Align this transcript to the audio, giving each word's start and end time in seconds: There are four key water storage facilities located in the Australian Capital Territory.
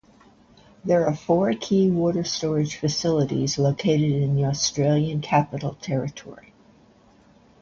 There 0.83 1.05
are 1.05 1.15
four 1.15 1.53
key 1.53 1.91
water 1.91 2.23
storage 2.23 2.75
facilities 2.75 3.59
located 3.59 4.11
in 4.13 4.33
the 4.35 4.45
Australian 4.45 5.21
Capital 5.21 5.75
Territory. 5.75 6.53